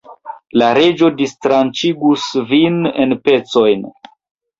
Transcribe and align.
La 0.59 0.67
Reĝo 0.77 1.09
distranĉigus 1.19 2.23
vin 2.53 2.79
en 3.05 3.15
pecojn. 3.29 3.85